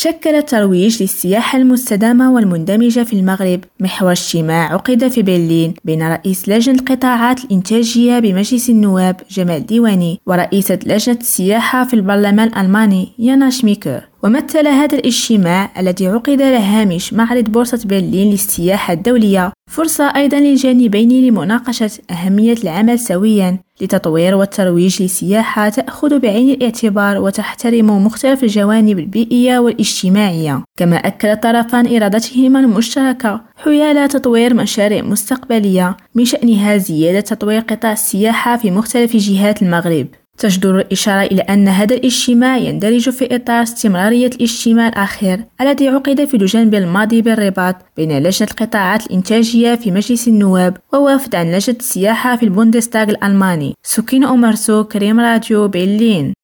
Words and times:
شكل 0.00 0.34
الترويج 0.34 1.02
للسياحة 1.02 1.58
المستدامة 1.58 2.32
والمندمجة 2.32 3.00
في 3.00 3.12
المغرب. 3.12 3.60
محور 3.80 4.12
اجتماع 4.12 4.72
عقد 4.72 5.08
في 5.08 5.22
برلين 5.22 5.74
بين 5.84 6.02
رئيس 6.02 6.48
لجنة 6.48 6.74
القطاعات 6.74 7.44
الإنتاجية 7.44 8.18
بمجلس 8.18 8.70
النواب 8.70 9.16
جمال 9.30 9.66
ديواني 9.66 10.20
ورئيسة 10.26 10.78
لجنة 10.86 11.18
السياحة 11.20 11.84
في 11.84 11.94
البرلمان 11.94 12.48
الألماني 12.48 13.08
يانا 13.18 13.50
شميكر. 13.50 14.02
ومثل 14.22 14.66
هذا 14.66 14.98
الاجتماع 14.98 15.70
الذي 15.78 16.06
عقد 16.06 16.42
على 16.42 16.56
هامش 16.56 17.12
معرض 17.12 17.44
بورصة 17.44 17.80
برلين 17.84 18.30
للسياحة 18.30 18.92
الدولية 18.92 19.52
فرصة 19.70 20.04
أيضا 20.16 20.38
للجانبين 20.38 21.26
لمناقشة 21.26 21.90
أهمية 22.10 22.56
العمل 22.64 22.98
سويا. 22.98 23.58
لتطوير 23.80 24.34
والترويج 24.34 25.02
لسياحة 25.02 25.68
تأخذ 25.68 26.18
بعين 26.18 26.50
الاعتبار 26.50 27.18
وتحترم 27.18 28.04
مختلف 28.06 28.42
الجوانب 28.42 28.98
البيئية 28.98 29.58
والاجتماعية. 29.58 30.64
كما 30.76 30.96
أكد 30.96 31.28
الطرفان 31.28 31.96
إرادتهما 31.96 32.60
المشتركة 32.60 33.40
حيال 33.56 34.08
تطوير 34.08 34.54
مشاريع 34.54 35.02
مستقبلية 35.02 35.96
من 36.14 36.24
شأنها 36.24 36.76
زيادة 36.76 37.20
تطوير 37.20 37.60
قطاع 37.60 37.92
السياحة 37.92 38.56
في 38.56 38.70
مختلف 38.70 39.16
جهات 39.16 39.62
المغرب. 39.62 40.06
تجدر 40.38 40.78
الإشارة 40.78 41.22
إلى 41.22 41.42
أن 41.42 41.68
هذا 41.68 41.94
الاجتماع 41.94 42.56
يندرج 42.56 43.10
في 43.10 43.36
إطار 43.36 43.62
استمرارية 43.62 44.26
الاجتماع 44.26 44.88
الأخير 44.88 45.44
الذي 45.60 45.88
عقد 45.88 46.24
في 46.24 46.36
الجانب 46.36 46.74
الماضي 46.74 47.22
بالرباط 47.22 47.76
بين 47.96 48.18
لجنة 48.18 48.48
القطاعات 48.50 49.06
الإنتاجية 49.06 49.74
في 49.74 49.90
مجلس 49.90 50.28
النواب 50.28 50.76
ووفد 50.92 51.34
عن 51.34 51.52
لجنة 51.52 51.76
السياحة 51.80 52.36
في 52.36 52.42
البوندستاغ 52.42 53.08
الألماني. 53.10 53.74
سكين 53.82 54.24
أمرسو 54.24 54.84
كريم 54.84 55.20
راديو 55.20 55.68
برلين. 55.68 56.34